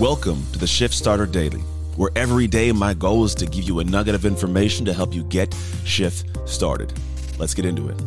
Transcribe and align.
Welcome 0.00 0.46
to 0.54 0.58
the 0.58 0.66
Shift 0.66 0.94
Starter 0.94 1.26
Daily, 1.26 1.60
where 1.96 2.10
every 2.16 2.46
day 2.46 2.72
my 2.72 2.94
goal 2.94 3.22
is 3.26 3.34
to 3.34 3.44
give 3.44 3.64
you 3.64 3.80
a 3.80 3.84
nugget 3.84 4.14
of 4.14 4.24
information 4.24 4.86
to 4.86 4.94
help 4.94 5.12
you 5.12 5.24
get 5.24 5.54
shift 5.84 6.24
started. 6.48 6.90
Let's 7.38 7.52
get 7.52 7.66
into 7.66 7.90
it. 7.90 8.00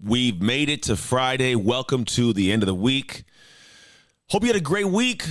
We've 0.00 0.40
made 0.40 0.68
it 0.68 0.84
to 0.84 0.94
Friday. 0.94 1.56
Welcome 1.56 2.04
to 2.04 2.32
the 2.32 2.52
end 2.52 2.62
of 2.62 2.68
the 2.68 2.76
week. 2.76 3.24
Hope 4.28 4.42
you 4.42 4.46
had 4.46 4.54
a 4.54 4.60
great 4.60 4.86
week. 4.86 5.24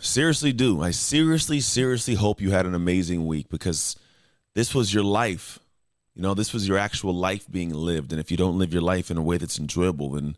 Seriously, 0.00 0.54
do. 0.54 0.80
I 0.80 0.92
seriously, 0.92 1.60
seriously 1.60 2.14
hope 2.14 2.40
you 2.40 2.50
had 2.50 2.64
an 2.64 2.74
amazing 2.74 3.26
week 3.26 3.50
because 3.50 3.94
this 4.54 4.74
was 4.74 4.94
your 4.94 5.04
life. 5.04 5.58
You 6.18 6.22
know, 6.22 6.34
this 6.34 6.52
was 6.52 6.66
your 6.66 6.76
actual 6.76 7.14
life 7.14 7.48
being 7.48 7.72
lived. 7.72 8.10
And 8.10 8.20
if 8.20 8.32
you 8.32 8.36
don't 8.36 8.58
live 8.58 8.72
your 8.72 8.82
life 8.82 9.08
in 9.08 9.16
a 9.16 9.22
way 9.22 9.36
that's 9.36 9.56
enjoyable, 9.56 10.10
then 10.10 10.36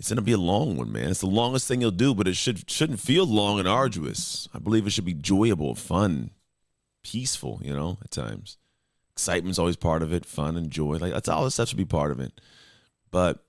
it's 0.00 0.08
going 0.08 0.16
to 0.16 0.22
be 0.22 0.32
a 0.32 0.36
long 0.36 0.76
one, 0.76 0.90
man. 0.90 1.10
It's 1.10 1.20
the 1.20 1.28
longest 1.28 1.68
thing 1.68 1.80
you'll 1.80 1.92
do, 1.92 2.12
but 2.12 2.26
it 2.26 2.34
should 2.34 2.68
shouldn't 2.68 2.98
feel 2.98 3.24
long 3.24 3.60
and 3.60 3.68
arduous. 3.68 4.48
I 4.52 4.58
believe 4.58 4.84
it 4.84 4.90
should 4.90 5.04
be 5.04 5.12
enjoyable, 5.12 5.76
fun, 5.76 6.30
peaceful. 7.04 7.60
You 7.62 7.72
know, 7.72 7.98
at 8.02 8.10
times, 8.10 8.56
excitement's 9.12 9.60
always 9.60 9.76
part 9.76 10.02
of 10.02 10.12
it. 10.12 10.26
Fun 10.26 10.56
and 10.56 10.72
joy, 10.72 10.96
like 10.96 11.12
that's 11.12 11.28
all 11.28 11.44
this 11.44 11.54
stuff 11.54 11.68
should 11.68 11.78
be 11.78 11.84
part 11.84 12.10
of 12.10 12.18
it. 12.18 12.40
But 13.12 13.44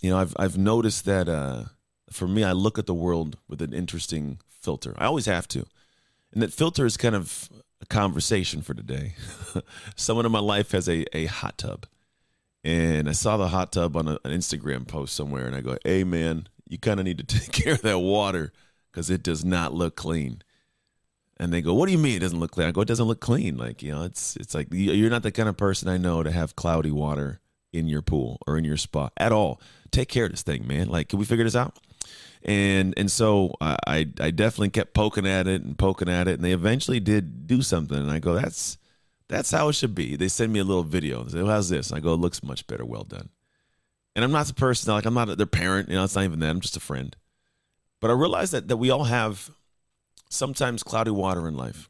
you 0.00 0.10
know, 0.10 0.18
I've 0.18 0.34
I've 0.36 0.58
noticed 0.58 1.04
that 1.04 1.28
uh, 1.28 1.66
for 2.10 2.26
me, 2.26 2.42
I 2.42 2.50
look 2.50 2.76
at 2.76 2.86
the 2.86 2.92
world 2.92 3.38
with 3.46 3.62
an 3.62 3.72
interesting 3.72 4.40
filter. 4.48 4.94
I 4.98 5.04
always 5.04 5.26
have 5.26 5.46
to, 5.48 5.64
and 6.32 6.42
that 6.42 6.52
filter 6.52 6.84
is 6.84 6.96
kind 6.96 7.14
of 7.14 7.48
a 7.82 7.86
conversation 7.86 8.62
for 8.62 8.72
today. 8.72 9.14
Someone 9.96 10.24
in 10.24 10.32
my 10.32 10.40
life 10.40 10.70
has 10.72 10.88
a 10.88 11.04
a 11.14 11.26
hot 11.26 11.58
tub 11.58 11.86
and 12.64 13.08
I 13.08 13.12
saw 13.12 13.36
the 13.36 13.48
hot 13.48 13.72
tub 13.72 13.96
on 13.96 14.08
a, 14.08 14.12
an 14.24 14.30
Instagram 14.30 14.86
post 14.86 15.14
somewhere, 15.14 15.46
and 15.46 15.56
I 15.56 15.60
go, 15.60 15.76
"Hey, 15.84 16.04
man, 16.04 16.48
you 16.68 16.78
kind 16.78 17.00
of 17.00 17.06
need 17.06 17.18
to 17.18 17.24
take 17.38 17.52
care 17.52 17.74
of 17.74 17.82
that 17.82 17.98
water 17.98 18.52
because 18.90 19.10
it 19.10 19.22
does 19.22 19.44
not 19.44 19.74
look 19.74 19.96
clean." 19.96 20.42
And 21.38 21.52
they 21.52 21.60
go, 21.60 21.74
"What 21.74 21.86
do 21.86 21.92
you 21.92 21.98
mean 21.98 22.16
it 22.16 22.20
doesn't 22.20 22.38
look 22.38 22.52
clean?" 22.52 22.68
I 22.68 22.72
go, 22.72 22.82
"It 22.82 22.88
doesn't 22.88 23.06
look 23.06 23.20
clean. 23.20 23.56
Like 23.56 23.82
you 23.82 23.92
know, 23.92 24.04
it's 24.04 24.36
it's 24.36 24.54
like 24.54 24.68
you're 24.70 25.10
not 25.10 25.22
the 25.22 25.32
kind 25.32 25.48
of 25.48 25.56
person 25.56 25.88
I 25.88 25.96
know 25.96 26.22
to 26.22 26.30
have 26.30 26.56
cloudy 26.56 26.92
water 26.92 27.40
in 27.72 27.88
your 27.88 28.02
pool 28.02 28.38
or 28.46 28.58
in 28.58 28.64
your 28.64 28.76
spa 28.76 29.08
at 29.16 29.32
all. 29.32 29.60
Take 29.90 30.08
care 30.08 30.26
of 30.26 30.30
this 30.30 30.42
thing, 30.42 30.66
man. 30.66 30.88
Like, 30.88 31.08
can 31.08 31.18
we 31.18 31.24
figure 31.24 31.44
this 31.44 31.56
out?" 31.56 31.78
And 32.44 32.94
and 32.96 33.10
so 33.10 33.54
I 33.60 34.08
I 34.20 34.30
definitely 34.30 34.70
kept 34.70 34.94
poking 34.94 35.26
at 35.26 35.46
it 35.46 35.62
and 35.62 35.78
poking 35.78 36.08
at 36.08 36.26
it, 36.28 36.34
and 36.34 36.44
they 36.44 36.52
eventually 36.52 37.00
did 37.00 37.46
do 37.46 37.62
something. 37.62 37.98
And 37.98 38.10
I 38.10 38.18
go, 38.18 38.34
"That's." 38.34 38.78
That's 39.28 39.50
how 39.50 39.70
it 39.70 39.72
should 39.72 39.94
be. 39.94 40.14
They 40.14 40.28
send 40.28 40.52
me 40.52 40.58
a 40.58 40.64
little 40.64 40.82
video. 40.82 41.22
They 41.22 41.32
say, 41.32 41.42
well, 41.42 41.52
"How's 41.52 41.70
this?" 41.70 41.88
And 41.88 41.96
I 41.96 42.00
go, 42.00 42.12
"It 42.12 42.20
looks 42.20 42.42
much 42.42 42.66
better. 42.66 42.84
Well 42.84 43.04
done." 43.04 43.30
And 44.14 44.24
I'm 44.26 44.32
not 44.32 44.46
the 44.46 44.52
person 44.52 44.92
like 44.92 45.06
I'm 45.06 45.14
not 45.14 45.34
their 45.38 45.46
parent. 45.46 45.88
You 45.88 45.94
know, 45.94 46.04
it's 46.04 46.14
not 46.14 46.24
even 46.24 46.40
that. 46.40 46.50
I'm 46.50 46.60
just 46.60 46.76
a 46.76 46.80
friend. 46.80 47.16
But 48.00 48.10
I 48.10 48.14
realize 48.14 48.50
that 48.50 48.68
that 48.68 48.76
we 48.76 48.90
all 48.90 49.04
have 49.04 49.50
sometimes 50.28 50.82
cloudy 50.82 51.12
water 51.12 51.48
in 51.48 51.56
life. 51.56 51.88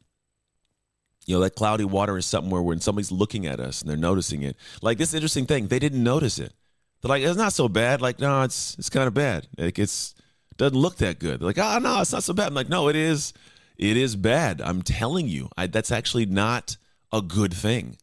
You 1.25 1.35
know, 1.35 1.41
that 1.41 1.55
cloudy 1.55 1.83
water 1.83 2.17
is 2.17 2.25
something 2.25 2.49
where 2.49 2.61
when 2.61 2.79
somebody's 2.79 3.11
looking 3.11 3.45
at 3.45 3.59
us 3.59 3.81
and 3.81 3.89
they're 3.89 3.97
noticing 3.97 4.43
it. 4.43 4.55
Like 4.81 4.97
this 4.97 5.13
interesting 5.13 5.45
thing, 5.45 5.67
they 5.67 5.79
didn't 5.79 6.03
notice 6.03 6.39
it. 6.39 6.53
They're 7.01 7.09
like, 7.09 7.23
"It's 7.23 7.37
not 7.37 7.51
so 7.51 7.67
bad." 7.67 8.01
Like, 8.01 8.19
no, 8.19 8.43
it's 8.43 8.77
it's 8.77 8.89
kind 8.89 9.07
of 9.07 9.13
bad. 9.13 9.47
Like 9.57 9.79
it's 9.79 10.15
doesn't 10.63 10.79
look 10.79 10.97
that 10.97 11.19
good. 11.19 11.39
They're 11.39 11.47
like, 11.47 11.57
"Oh 11.57 11.79
no, 11.79 12.01
it's 12.01 12.11
not 12.11 12.23
so 12.23 12.33
bad." 12.33 12.47
I'm 12.47 12.53
like, 12.53 12.69
"No, 12.69 12.87
it 12.87 12.95
is. 12.95 13.33
It 13.77 13.97
is 13.97 14.15
bad. 14.15 14.61
I'm 14.61 14.81
telling 14.81 15.27
you. 15.27 15.49
I, 15.57 15.67
that's 15.67 15.91
actually 15.91 16.25
not." 16.25 16.77
a 17.13 17.21
good 17.21 17.53
thing. 17.53 17.97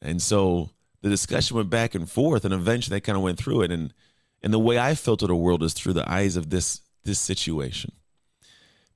And 0.00 0.22
so 0.22 0.70
the 1.00 1.08
discussion 1.08 1.56
went 1.56 1.70
back 1.70 1.94
and 1.94 2.08
forth, 2.08 2.44
and 2.44 2.54
eventually 2.54 2.94
they 2.94 3.00
kind 3.00 3.16
of 3.16 3.24
went 3.24 3.38
through 3.38 3.62
it. 3.62 3.72
And 3.72 3.92
and 4.42 4.52
the 4.52 4.58
way 4.58 4.78
I 4.78 4.94
filter 4.94 5.26
the 5.26 5.34
world 5.34 5.62
is 5.62 5.72
through 5.72 5.94
the 5.94 6.08
eyes 6.08 6.36
of 6.36 6.50
this 6.50 6.82
this 7.02 7.18
situation. 7.18 7.92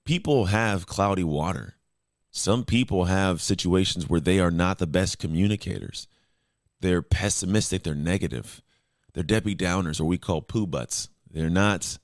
People 0.05 0.47
have 0.47 0.87
cloudy 0.87 1.25
water. 1.25 1.77
Some 2.31 2.65
people 2.65 3.07
have 3.07 3.41
situations 3.41 4.09
where 4.09 4.21
they 4.21 4.39
are 4.39 4.51
not 4.51 4.79
the 4.79 4.87
best 4.87 5.19
communicators. 5.19 6.07
They're 6.81 7.03
pessimistic, 7.03 7.85
they're 7.85 7.95
negative. 7.95 8.61
They're 9.15 9.23
Debbie 9.23 9.55
Downers, 9.55 10.01
or 10.01 10.05
we 10.05 10.19
call 10.19 10.43
poo 10.43 10.67
butts. 10.67 11.09
They're 11.31 11.49
not 11.49 11.99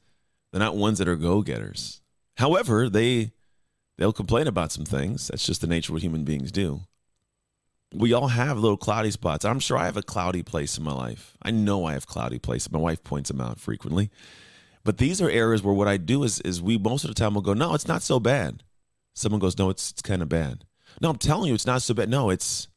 they're 0.53 0.61
not 0.61 0.77
ones 0.77 0.99
that 0.99 1.09
are 1.09 1.16
go-getters. 1.16 2.00
However, 2.37 2.88
they 2.88 3.33
they'll 3.99 4.12
complain 4.12 4.47
about 4.47 4.72
some 4.72 4.84
things. 4.84 5.28
That's 5.28 5.47
just 5.47 5.61
the 5.61 5.66
nature 5.66 5.93
of 5.93 5.94
what 5.94 6.03
human 6.03 6.25
beings 6.25 6.50
do 6.50 6.83
we 7.93 8.12
all 8.12 8.28
have 8.28 8.59
little 8.59 8.77
cloudy 8.77 9.10
spots. 9.10 9.44
I'm 9.44 9.60
sure 9.60 9.77
I 9.77 9.87
have 9.87 9.97
a 9.97 10.03
cloudy 10.03 10.43
place 10.43 10.78
in 10.78 10.84
my 10.84 10.93
life. 10.93 11.37
I 11.43 11.50
know 11.50 11.84
I 11.84 11.94
have 11.94 12.06
cloudy 12.06 12.39
places. 12.39 12.71
My 12.71 12.78
wife 12.78 13.03
points 13.03 13.31
them 13.31 13.41
out 13.41 13.59
frequently. 13.59 14.10
But 14.84 14.99
these 14.99 15.21
are 15.21 15.28
areas 15.28 15.62
where 15.62 15.75
what 15.75 15.89
I 15.89 15.97
do 15.97 16.22
is 16.22 16.41
is 16.41 16.62
we 16.62 16.78
most 16.78 17.05
of 17.05 17.09
the 17.09 17.15
time 17.15 17.34
will 17.34 17.43
go, 17.43 17.53
no, 17.53 17.75
it's 17.75 17.89
not 17.89 18.03
so 18.03 18.21
bad. 18.21 18.62
Someone 19.15 19.41
goes, 19.41 19.59
no, 19.59 19.71
it's 19.71 19.91
it's 19.91 20.03
kind 20.03 20.22
of 20.22 20.28
bad. 20.28 20.65
No, 21.00 21.10
I'm 21.10 21.19
telling 21.19 21.49
you, 21.49 21.55
it's 21.55 21.66
not 21.66 21.83
so 21.83 21.94
bad. 21.94 22.09
No, 22.09 22.31
it's 22.31 22.69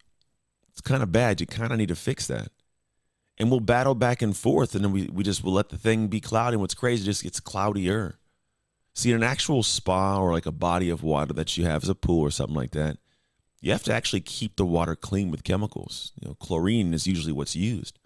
it's 0.71 0.81
kind 0.81 1.03
of 1.03 1.11
bad. 1.11 1.39
You 1.39 1.47
kind 1.47 1.71
of 1.71 1.77
need 1.77 1.89
to 1.89 1.95
fix 1.95 2.27
that. 2.27 2.49
And 3.43 3.51
we'll 3.51 3.59
battle 3.59 3.93
back 3.93 4.21
and 4.21 4.37
forth, 4.37 4.73
and 4.73 4.85
then 4.85 4.93
we, 4.93 5.07
we 5.07 5.21
just 5.21 5.43
will 5.43 5.51
let 5.51 5.67
the 5.67 5.77
thing 5.77 6.07
be 6.07 6.21
cloudy. 6.21 6.53
And 6.53 6.61
what's 6.61 6.73
crazy, 6.73 7.03
just 7.03 7.23
gets 7.23 7.41
cloudier. 7.41 8.17
See, 8.95 9.09
in 9.09 9.17
an 9.17 9.23
actual 9.23 9.63
spa 9.63 10.17
or 10.17 10.31
like 10.31 10.45
a 10.45 10.51
body 10.53 10.89
of 10.89 11.03
water 11.03 11.33
that 11.33 11.57
you 11.57 11.65
have 11.65 11.83
as 11.83 11.89
a 11.89 11.93
pool 11.93 12.21
or 12.21 12.31
something 12.31 12.55
like 12.55 12.71
that, 12.71 12.99
you 13.59 13.73
have 13.73 13.83
to 13.83 13.93
actually 13.93 14.21
keep 14.21 14.55
the 14.55 14.65
water 14.65 14.95
clean 14.95 15.29
with 15.29 15.43
chemicals. 15.43 16.13
You 16.21 16.29
know, 16.29 16.35
chlorine 16.35 16.93
is 16.93 17.05
usually 17.05 17.33
what's 17.33 17.53
used. 17.53 17.99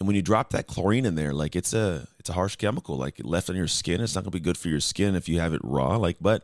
And 0.00 0.08
when 0.08 0.16
you 0.16 0.22
drop 0.22 0.50
that 0.50 0.66
chlorine 0.66 1.06
in 1.06 1.14
there, 1.14 1.32
like 1.32 1.54
it's 1.54 1.72
a 1.72 2.08
it's 2.18 2.28
a 2.28 2.32
harsh 2.32 2.56
chemical. 2.56 2.96
Like 2.96 3.20
left 3.22 3.48
on 3.48 3.54
your 3.54 3.68
skin, 3.68 4.00
it's 4.00 4.16
not 4.16 4.24
gonna 4.24 4.32
be 4.32 4.40
good 4.40 4.58
for 4.58 4.66
your 4.66 4.80
skin 4.80 5.14
if 5.14 5.28
you 5.28 5.38
have 5.38 5.54
it 5.54 5.60
raw. 5.62 5.94
Like, 5.98 6.16
but 6.20 6.42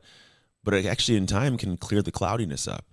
but 0.62 0.72
it 0.72 0.86
actually 0.86 1.18
in 1.18 1.26
time 1.26 1.56
can 1.56 1.76
clear 1.76 2.00
the 2.00 2.12
cloudiness 2.12 2.68
up. 2.68 2.84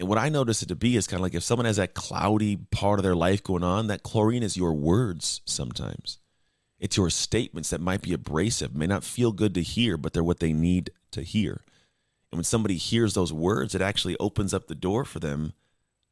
And 0.00 0.08
what 0.08 0.16
I 0.16 0.30
notice 0.30 0.62
it 0.62 0.68
to 0.68 0.74
be 0.74 0.96
is 0.96 1.06
kind 1.06 1.20
of 1.20 1.22
like 1.22 1.34
if 1.34 1.42
someone 1.42 1.66
has 1.66 1.76
that 1.76 1.92
cloudy 1.92 2.56
part 2.56 2.98
of 2.98 3.02
their 3.02 3.14
life 3.14 3.44
going 3.44 3.62
on, 3.62 3.88
that 3.88 4.02
chlorine 4.02 4.42
is 4.42 4.56
your 4.56 4.72
words 4.72 5.42
sometimes. 5.44 6.18
It's 6.78 6.96
your 6.96 7.10
statements 7.10 7.68
that 7.68 7.82
might 7.82 8.00
be 8.00 8.14
abrasive, 8.14 8.74
may 8.74 8.86
not 8.86 9.04
feel 9.04 9.30
good 9.30 9.52
to 9.54 9.62
hear, 9.62 9.98
but 9.98 10.14
they're 10.14 10.24
what 10.24 10.40
they 10.40 10.54
need 10.54 10.88
to 11.10 11.20
hear. 11.20 11.60
And 12.32 12.38
when 12.38 12.44
somebody 12.44 12.78
hears 12.78 13.12
those 13.12 13.30
words, 13.30 13.74
it 13.74 13.82
actually 13.82 14.16
opens 14.18 14.54
up 14.54 14.68
the 14.68 14.74
door 14.74 15.04
for 15.04 15.18
them 15.18 15.52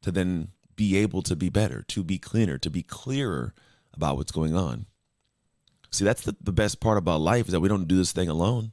to 0.03 0.11
then 0.11 0.49
be 0.75 0.95
able 0.97 1.23
to 1.23 1.35
be 1.35 1.49
better, 1.49 1.81
to 1.87 2.03
be 2.03 2.19
cleaner, 2.19 2.59
to 2.59 2.69
be 2.69 2.83
clearer 2.83 3.55
about 3.95 4.17
what's 4.17 4.31
going 4.31 4.55
on. 4.55 4.85
See, 5.89 6.05
that's 6.05 6.21
the, 6.21 6.35
the 6.39 6.51
best 6.51 6.79
part 6.79 6.99
about 6.99 7.21
life 7.21 7.47
is 7.47 7.53
that 7.53 7.59
we 7.59 7.69
don't 7.69 7.87
do 7.87 7.97
this 7.97 8.11
thing 8.11 8.29
alone. 8.29 8.71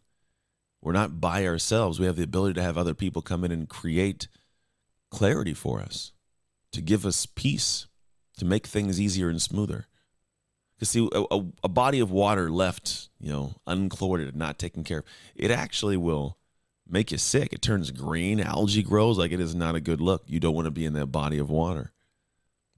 We're 0.82 0.92
not 0.92 1.22
by 1.22 1.46
ourselves. 1.46 1.98
We 1.98 2.04
have 2.04 2.16
the 2.16 2.22
ability 2.22 2.52
to 2.54 2.62
have 2.62 2.76
other 2.76 2.92
people 2.92 3.22
come 3.22 3.44
in 3.44 3.50
and 3.50 3.66
create 3.66 4.28
clarity 5.16 5.54
for 5.54 5.80
us, 5.80 6.12
to 6.72 6.82
give 6.82 7.06
us 7.06 7.24
peace, 7.24 7.86
to 8.36 8.44
make 8.44 8.66
things 8.66 9.00
easier 9.00 9.30
and 9.30 9.40
smoother. 9.40 9.86
Because 10.76 10.90
see, 10.90 11.08
a, 11.10 11.40
a, 11.64 11.68
body 11.70 12.00
of 12.00 12.10
water 12.10 12.50
left, 12.50 13.08
you 13.18 13.32
know, 13.32 13.54
unchlorinated, 13.66 14.34
not 14.34 14.58
taken 14.58 14.84
care 14.84 14.98
of, 14.98 15.04
it 15.34 15.50
actually 15.50 15.96
will 15.96 16.36
make 16.86 17.10
you 17.10 17.16
sick. 17.16 17.54
It 17.54 17.62
turns 17.62 17.90
green, 17.90 18.40
algae 18.40 18.82
grows. 18.82 19.16
Like 19.16 19.32
it 19.32 19.40
is 19.40 19.54
not 19.54 19.74
a 19.74 19.80
good 19.80 20.02
look. 20.02 20.24
You 20.26 20.38
don't 20.38 20.54
want 20.54 20.66
to 20.66 20.70
be 20.70 20.84
in 20.84 20.92
that 20.92 21.06
body 21.06 21.38
of 21.38 21.48
water. 21.48 21.92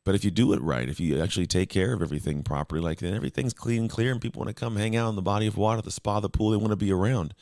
But 0.05 0.15
if 0.15 0.25
you 0.25 0.31
do 0.31 0.53
it 0.53 0.63
right, 0.63 0.89
if 0.89 1.01
you 1.01 1.21
actually 1.21 1.49
take 1.49 1.71
care 1.71 1.93
of 1.93 2.03
everything 2.03 2.45
properly, 2.45 2.81
like 2.81 3.01
then 3.01 3.15
everything's 3.15 3.53
clean 3.53 3.81
and 3.81 3.91
clear, 3.91 4.13
and 4.13 4.21
people 4.21 4.45
want 4.45 4.57
to 4.57 4.59
come 4.59 4.77
hang 4.77 4.95
out 4.95 5.09
in 5.09 5.17
the 5.17 5.23
body 5.23 5.49
of 5.49 5.57
water, 5.57 5.83
the 5.83 5.91
spa, 5.91 6.21
the 6.21 6.31
pool, 6.31 6.51
they 6.51 6.57
want 6.57 6.71
to 6.71 6.77
be 6.77 6.93
around. 6.93 7.35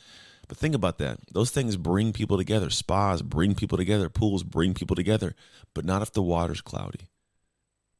But 0.47 0.57
think 0.57 0.75
about 0.75 0.97
that. 0.99 1.19
Those 1.33 1.51
things 1.51 1.75
bring 1.75 2.13
people 2.13 2.37
together. 2.37 2.69
Spas 2.69 3.21
bring 3.21 3.53
people 3.53 3.77
together. 3.77 4.09
Pools 4.09 4.43
bring 4.43 4.73
people 4.73 4.95
together. 4.95 5.35
But 5.73 5.85
not 5.85 6.01
if 6.01 6.13
the 6.13 6.23
water's 6.23 6.61
cloudy. 6.61 7.09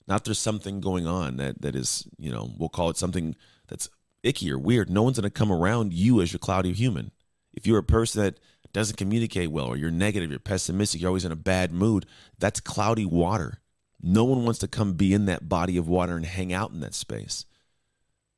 Not 0.08 0.22
if 0.22 0.24
there's 0.24 0.40
something 0.40 0.80
going 0.80 1.06
on 1.06 1.38
that 1.38 1.62
that 1.62 1.75
is, 1.75 2.07
you 2.18 2.31
know, 2.31 2.53
we'll 2.57 2.69
call 2.69 2.90
it 2.90 2.97
something 2.97 3.36
that's 3.68 3.89
icky 4.24 4.50
or 4.51 4.57
weird. 4.57 4.89
No 4.89 5.04
one's 5.04 5.19
to 5.19 5.30
come 5.30 5.51
around 5.51 5.94
you 5.94 6.21
as 6.21 6.31
your 6.31 6.39
cloudy 6.39 6.71
human. 6.71 7.12
If 7.54 7.68
you're 7.68 7.80
a 7.80 7.83
person 7.83 8.24
that 8.24 8.39
doesn't 8.71 8.98
communicate 8.98 9.51
well, 9.51 9.68
or 9.68 9.75
you're 9.75 9.92
negative, 9.92 10.30
you're 10.30 10.39
pessimistic, 10.39 11.01
you're 11.01 11.10
always 11.10 11.25
in 11.25 11.31
a 11.31 11.38
bad 11.38 11.71
mood, 11.71 12.06
that's 12.38 12.60
cloudy 12.60 13.06
water. 13.06 13.60
No 14.01 14.24
one 14.24 14.44
wants 14.45 14.60
to 14.60 14.68
come 14.68 14.94
be 14.94 15.13
in 15.13 15.25
that 15.25 15.50
body 15.50 15.75
of 15.77 15.89
water 15.89 16.16
and 16.16 16.25
hang 16.25 16.54
out 16.54 16.71
in 16.71 16.81
that 16.81 16.94
space. 16.94 17.45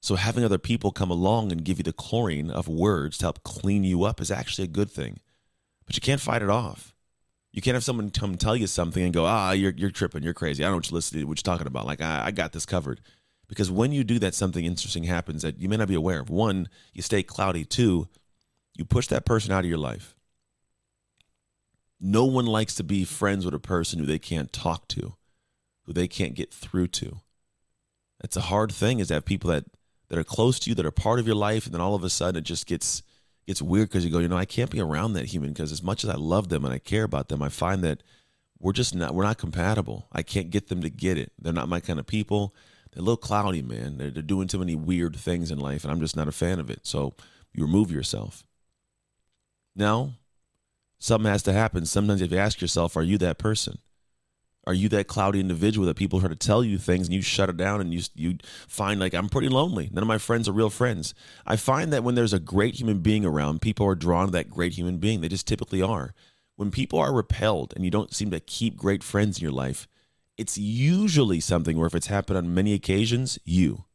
So 0.02 0.16
having 0.16 0.44
other 0.44 0.58
people 0.58 0.92
come 0.92 1.12
along 1.12 1.52
and 1.52 1.64
give 1.64 1.78
you 1.78 1.84
the 1.84 1.94
chlorine 1.94 2.50
of 2.50 2.68
words 2.68 3.18
to 3.18 3.26
help 3.26 3.44
clean 3.44 3.84
you 3.84 4.04
up 4.04 4.22
is 4.22 4.32
actually 4.32 4.64
a 4.66 4.68
good 4.68 4.90
thing. 4.90 5.20
But 5.86 5.96
you 5.96 6.02
can't 6.02 6.22
fight 6.22 6.42
it 6.42 6.50
off. 6.50 6.96
You 7.52 7.62
can't 7.62 7.74
have 7.74 7.84
someone 7.84 8.12
come 8.12 8.38
tell 8.38 8.56
you 8.56 8.68
something 8.68 9.04
and 9.04 9.14
go, 9.14 9.26
ah, 9.26 9.52
you're, 9.52 9.74
you're 9.76 9.90
tripping, 9.90 10.24
you're 10.24 10.34
crazy. 10.34 10.64
I 10.64 10.68
don't 10.68 10.74
know 10.74 10.78
what 10.78 10.92
you're 10.92 10.96
listening 10.96 11.22
to, 11.24 11.28
what 11.28 11.40
you're 11.40 11.52
talking 11.52 11.68
about. 11.68 11.86
Like, 11.86 12.02
I, 12.02 12.28
I 12.28 12.32
got 12.32 12.54
this 12.54 12.66
covered. 12.66 13.02
Because 13.48 13.72
when 13.72 13.92
you 13.92 14.04
do 14.04 14.20
that, 14.20 14.36
something 14.36 14.64
interesting 14.64 15.04
happens 15.04 15.42
that 15.42 15.60
you 15.60 15.68
may 15.68 15.78
not 15.78 15.88
be 15.88 15.96
aware 15.96 16.20
of. 16.20 16.30
One, 16.30 16.70
you 16.94 17.02
stay 17.02 17.24
cloudy. 17.24 17.66
Two, 17.66 18.08
you 18.76 18.86
push 18.86 19.08
that 19.08 19.26
person 19.26 19.52
out 19.52 19.64
of 19.64 19.70
your 19.70 19.80
life. 19.80 20.16
No 22.00 22.24
one 22.26 22.46
likes 22.46 22.76
to 22.76 22.84
be 22.84 23.04
friends 23.04 23.44
with 23.44 23.56
a 23.56 23.60
person 23.60 24.00
who 24.00 24.06
they 24.06 24.20
can't 24.20 24.54
talk 24.54 24.88
to, 24.90 25.16
who 25.84 25.92
they 25.92 26.08
can't 26.08 26.36
get 26.36 26.54
through 26.54 26.88
to. 26.88 27.22
It's 28.24 28.38
a 28.38 28.42
hard 28.42 28.72
thing 28.72 29.00
is 29.00 29.08
to 29.08 29.16
have 29.16 29.26
people 29.26 29.50
that 29.50 29.66
that 30.10 30.18
are 30.18 30.24
close 30.24 30.60
to 30.60 30.70
you, 30.70 30.76
that 30.76 30.86
are 30.86 30.92
part 30.92 31.20
of 31.20 31.28
your 31.28 31.36
life, 31.36 31.66
and 31.66 31.74
then 31.74 31.82
all 31.82 31.96
of 31.96 32.04
a 32.04 32.10
sudden 32.10 32.40
it 32.40 32.46
just 32.46 32.66
gets 32.66 33.04
gets 33.48 33.62
weird 33.62 33.90
because 33.90 34.06
you 34.06 34.12
go, 34.12 34.20
you 34.20 34.28
know, 34.28 34.38
I 34.38 34.46
can't 34.46 34.70
be 34.70 34.80
around 34.80 35.14
that 35.14 35.26
human 35.26 35.54
because 35.54 35.72
as 35.72 35.82
much 35.82 36.04
as 36.04 36.10
I 36.10 36.16
love 36.16 36.50
them 36.50 36.66
and 36.66 36.74
I 36.74 36.78
care 36.78 37.04
about 37.04 37.30
them, 37.30 37.42
I 37.42 37.50
find 37.50 37.84
that 37.84 38.04
we're 38.60 38.74
just 38.74 38.94
not 38.94 39.16
we're 39.16 39.24
not 39.24 39.38
compatible. 39.38 40.08
I 40.12 40.22
can't 40.22 40.50
get 40.50 40.68
them 40.68 40.82
to 40.82 40.90
get 40.90 41.18
it. 41.18 41.32
They're 41.40 41.54
not 41.54 41.70
my 41.70 41.80
kind 41.80 42.00
of 42.00 42.06
people. 42.06 42.54
They're 42.92 43.02
a 43.02 43.06
little 43.06 43.18
cloudy, 43.18 43.62
man. 43.62 43.98
They're, 43.98 44.12
they're 44.12 44.24
doing 44.24 44.48
too 44.48 44.60
many 44.60 44.76
weird 44.76 45.16
things 45.16 45.52
in 45.52 45.60
life, 45.60 45.84
and 45.84 45.92
I'm 45.92 46.00
just 46.00 46.16
not 46.16 46.28
a 46.28 46.32
fan 46.32 46.60
of 46.60 46.70
it. 46.70 46.86
So 46.86 47.14
you 47.54 47.64
remove 47.64 47.92
yourself. 47.92 48.44
Now, 49.76 50.14
something 50.98 51.30
has 51.30 51.44
to 51.44 51.54
happen. 51.54 51.86
Sometimes 51.86 52.22
if 52.22 52.32
you 52.32 52.38
ask 52.38 52.62
yourself, 52.62 52.98
are 52.98 53.04
you 53.04 53.18
that 53.20 53.38
person? 53.38 53.80
Are 54.70 54.74
you 54.74 54.88
that 54.90 55.08
cloudy 55.08 55.40
individual 55.40 55.88
that 55.88 55.98
people 55.98 56.20
try 56.20 56.30
to 56.30 56.36
tell 56.36 56.64
you 56.64 56.78
things 56.78 57.08
and 57.08 57.16
you 57.16 57.24
shut 57.24 57.50
it 57.50 57.58
down 57.58 57.82
and 57.82 57.92
you 57.92 58.04
you 58.14 58.38
find 58.68 59.00
like 59.00 59.16
I'm 59.16 59.28
pretty 59.28 59.50
lonely. 59.50 59.90
None 59.92 60.04
of 60.04 60.08
my 60.08 60.20
friends 60.20 60.48
are 60.48 60.52
real 60.52 60.70
friends. 60.70 61.16
I 61.44 61.56
find 61.56 61.92
that 61.92 62.04
when 62.04 62.14
there's 62.14 62.34
a 62.34 62.40
great 62.40 62.76
human 62.76 63.00
being 63.00 63.26
around, 63.26 63.64
people 63.64 63.88
are 63.88 63.96
drawn 63.96 64.28
to 64.28 64.32
that 64.34 64.52
great 64.52 64.74
human 64.74 65.00
being. 65.00 65.22
They 65.22 65.28
just 65.28 65.48
typically 65.48 65.82
are. 65.82 66.14
When 66.56 66.70
people 66.70 67.00
are 67.00 67.12
repelled 67.12 67.74
and 67.76 67.84
you 67.84 67.90
don't 67.90 68.14
seem 68.14 68.30
to 68.30 68.40
keep 68.40 68.78
great 68.78 69.02
friends 69.02 69.40
in 69.40 69.42
your 69.42 69.52
life, 69.52 69.88
it's 70.38 70.56
usually 70.56 71.40
something 71.40 71.76
where 71.76 71.88
if 71.88 71.96
it's 71.96 72.06
happened 72.06 72.38
on 72.38 72.54
many 72.54 72.76
occasions, 72.76 73.40
you. 73.44 73.86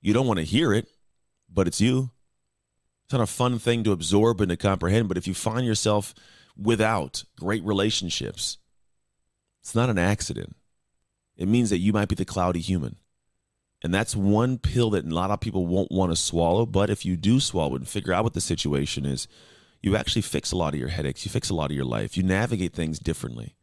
You 0.00 0.12
don't 0.12 0.26
want 0.26 0.38
to 0.38 0.44
hear 0.44 0.72
it, 0.72 0.88
but 1.48 1.68
it's 1.68 1.80
you. 1.80 2.10
It's 3.04 3.12
not 3.12 3.22
a 3.22 3.26
fun 3.26 3.60
thing 3.60 3.84
to 3.84 3.92
absorb 3.92 4.40
and 4.40 4.50
to 4.50 4.56
comprehend, 4.56 5.06
but 5.06 5.16
if 5.16 5.28
you 5.28 5.34
find 5.34 5.64
yourself 5.64 6.12
without 6.56 7.22
great 7.38 7.62
relationships, 7.62 8.58
it's 9.60 9.74
not 9.74 9.90
an 9.90 9.98
accident. 9.98 10.56
It 11.36 11.48
means 11.48 11.70
that 11.70 11.78
you 11.78 11.92
might 11.92 12.08
be 12.08 12.14
the 12.14 12.24
cloudy 12.24 12.60
human. 12.60 12.96
And 13.82 13.94
that's 13.94 14.14
one 14.14 14.58
pill 14.58 14.90
that 14.90 15.06
a 15.06 15.14
lot 15.14 15.30
of 15.30 15.40
people 15.40 15.66
won't 15.66 15.90
want 15.90 16.12
to 16.12 16.16
swallow. 16.16 16.66
But 16.66 16.90
if 16.90 17.06
you 17.06 17.16
do 17.16 17.40
swallow 17.40 17.76
it 17.76 17.80
and 17.80 17.88
figure 17.88 18.12
out 18.12 18.24
what 18.24 18.34
the 18.34 18.40
situation 18.40 19.06
is, 19.06 19.26
you 19.82 19.96
actually 19.96 20.22
fix 20.22 20.52
a 20.52 20.56
lot 20.56 20.74
of 20.74 20.80
your 20.80 20.90
headaches. 20.90 21.24
You 21.24 21.30
fix 21.30 21.48
a 21.48 21.54
lot 21.54 21.70
of 21.70 21.76
your 21.76 21.86
life. 21.86 22.16
You 22.16 22.22
navigate 22.22 22.74
things 22.74 22.98
differently. 22.98 23.56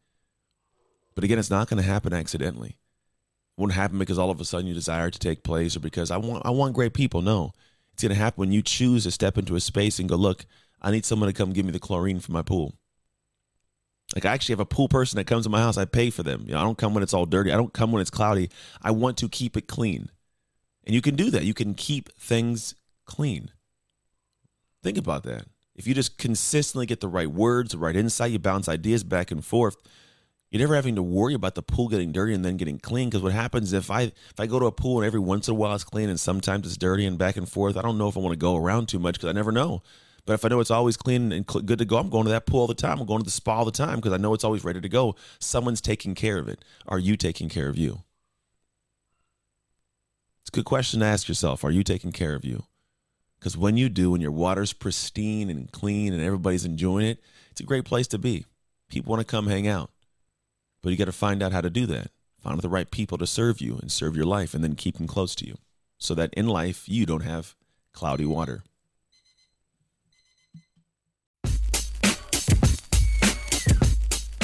But 1.14 1.24
again, 1.24 1.38
it's 1.38 1.50
not 1.50 1.68
going 1.68 1.80
to 1.82 1.88
happen 1.88 2.12
accidentally. 2.12 2.70
It 2.70 3.60
won't 3.60 3.72
happen 3.72 3.98
because 3.98 4.18
all 4.18 4.30
of 4.30 4.40
a 4.40 4.44
sudden 4.44 4.66
you 4.66 4.74
desire 4.74 5.10
to 5.10 5.18
take 5.18 5.44
place 5.44 5.76
or 5.76 5.80
because 5.80 6.10
I 6.10 6.16
want 6.16 6.44
I 6.44 6.50
want 6.50 6.74
great 6.74 6.94
people. 6.94 7.22
No. 7.22 7.52
It's 7.92 8.02
going 8.02 8.10
to 8.10 8.16
happen 8.16 8.40
when 8.40 8.52
you 8.52 8.62
choose 8.62 9.04
to 9.04 9.10
step 9.10 9.38
into 9.38 9.56
a 9.56 9.60
space 9.60 9.98
and 9.98 10.08
go, 10.08 10.16
look, 10.16 10.46
I 10.80 10.90
need 10.92 11.04
someone 11.04 11.28
to 11.28 11.32
come 11.32 11.52
give 11.52 11.66
me 11.66 11.72
the 11.72 11.80
chlorine 11.80 12.20
for 12.20 12.32
my 12.32 12.42
pool. 12.42 12.74
Like 14.18 14.24
I 14.24 14.34
actually 14.34 14.54
have 14.54 14.60
a 14.60 14.66
pool 14.66 14.88
person 14.88 15.16
that 15.18 15.28
comes 15.28 15.44
to 15.44 15.48
my 15.48 15.60
house. 15.60 15.78
I 15.78 15.84
pay 15.84 16.10
for 16.10 16.24
them. 16.24 16.42
You 16.44 16.54
know, 16.54 16.58
I 16.58 16.64
don't 16.64 16.76
come 16.76 16.92
when 16.92 17.04
it's 17.04 17.14
all 17.14 17.24
dirty. 17.24 17.52
I 17.52 17.56
don't 17.56 17.72
come 17.72 17.92
when 17.92 18.00
it's 18.00 18.10
cloudy. 18.10 18.50
I 18.82 18.90
want 18.90 19.16
to 19.18 19.28
keep 19.28 19.56
it 19.56 19.68
clean. 19.68 20.10
And 20.82 20.92
you 20.92 21.00
can 21.00 21.14
do 21.14 21.30
that. 21.30 21.44
You 21.44 21.54
can 21.54 21.72
keep 21.74 22.12
things 22.18 22.74
clean. 23.04 23.52
Think 24.82 24.98
about 24.98 25.22
that. 25.22 25.44
If 25.76 25.86
you 25.86 25.94
just 25.94 26.18
consistently 26.18 26.84
get 26.84 26.98
the 26.98 27.06
right 27.06 27.30
words, 27.30 27.70
the 27.70 27.78
right 27.78 27.94
insight, 27.94 28.32
you 28.32 28.40
bounce 28.40 28.68
ideas 28.68 29.04
back 29.04 29.30
and 29.30 29.44
forth, 29.44 29.76
you're 30.50 30.58
never 30.58 30.74
having 30.74 30.96
to 30.96 31.02
worry 31.04 31.34
about 31.34 31.54
the 31.54 31.62
pool 31.62 31.86
getting 31.86 32.10
dirty 32.10 32.34
and 32.34 32.44
then 32.44 32.56
getting 32.56 32.80
clean. 32.80 33.10
Because 33.10 33.22
what 33.22 33.32
happens 33.32 33.72
if 33.72 33.88
I 33.88 34.02
if 34.02 34.40
I 34.40 34.46
go 34.46 34.58
to 34.58 34.66
a 34.66 34.72
pool 34.72 34.98
and 34.98 35.06
every 35.06 35.20
once 35.20 35.46
in 35.46 35.52
a 35.52 35.54
while 35.54 35.76
it's 35.76 35.84
clean 35.84 36.08
and 36.08 36.18
sometimes 36.18 36.66
it's 36.66 36.76
dirty 36.76 37.06
and 37.06 37.18
back 37.18 37.36
and 37.36 37.48
forth, 37.48 37.76
I 37.76 37.82
don't 37.82 37.98
know 37.98 38.08
if 38.08 38.16
I 38.16 38.20
want 38.20 38.32
to 38.32 38.36
go 38.36 38.56
around 38.56 38.88
too 38.88 38.98
much 38.98 39.14
because 39.14 39.28
I 39.28 39.32
never 39.32 39.52
know. 39.52 39.84
But 40.28 40.34
if 40.34 40.44
I 40.44 40.48
know 40.48 40.60
it's 40.60 40.70
always 40.70 40.98
clean 40.98 41.32
and 41.32 41.46
good 41.46 41.78
to 41.78 41.86
go, 41.86 41.96
I'm 41.96 42.10
going 42.10 42.24
to 42.24 42.30
that 42.32 42.44
pool 42.44 42.60
all 42.60 42.66
the 42.66 42.74
time. 42.74 43.00
I'm 43.00 43.06
going 43.06 43.20
to 43.20 43.24
the 43.24 43.30
spa 43.30 43.56
all 43.56 43.64
the 43.64 43.70
time 43.70 43.96
because 43.96 44.12
I 44.12 44.18
know 44.18 44.34
it's 44.34 44.44
always 44.44 44.62
ready 44.62 44.78
to 44.78 44.88
go. 44.88 45.16
Someone's 45.38 45.80
taking 45.80 46.14
care 46.14 46.36
of 46.36 46.48
it. 46.48 46.62
Are 46.86 46.98
you 46.98 47.16
taking 47.16 47.48
care 47.48 47.66
of 47.66 47.78
you? 47.78 48.02
It's 50.42 50.50
a 50.50 50.52
good 50.52 50.66
question 50.66 51.00
to 51.00 51.06
ask 51.06 51.28
yourself. 51.28 51.64
Are 51.64 51.70
you 51.70 51.82
taking 51.82 52.12
care 52.12 52.34
of 52.34 52.44
you? 52.44 52.64
Because 53.38 53.56
when 53.56 53.78
you 53.78 53.88
do, 53.88 54.10
when 54.10 54.20
your 54.20 54.30
water's 54.30 54.74
pristine 54.74 55.48
and 55.48 55.72
clean 55.72 56.12
and 56.12 56.22
everybody's 56.22 56.66
enjoying 56.66 57.06
it, 57.06 57.22
it's 57.50 57.62
a 57.62 57.64
great 57.64 57.86
place 57.86 58.08
to 58.08 58.18
be. 58.18 58.44
People 58.90 59.12
want 59.12 59.26
to 59.26 59.30
come 59.30 59.46
hang 59.46 59.66
out. 59.66 59.90
But 60.82 60.90
you 60.90 60.98
got 60.98 61.06
to 61.06 61.12
find 61.12 61.42
out 61.42 61.52
how 61.52 61.62
to 61.62 61.70
do 61.70 61.86
that. 61.86 62.10
Find 62.42 62.60
the 62.60 62.68
right 62.68 62.90
people 62.90 63.16
to 63.16 63.26
serve 63.26 63.62
you 63.62 63.78
and 63.78 63.90
serve 63.90 64.14
your 64.14 64.26
life 64.26 64.52
and 64.52 64.62
then 64.62 64.74
keep 64.74 64.98
them 64.98 65.06
close 65.06 65.34
to 65.36 65.46
you 65.46 65.56
so 65.96 66.14
that 66.16 66.34
in 66.34 66.48
life 66.48 66.86
you 66.86 67.06
don't 67.06 67.22
have 67.22 67.54
cloudy 67.94 68.26
water. 68.26 68.62